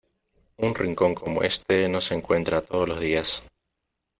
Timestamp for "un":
0.57-0.73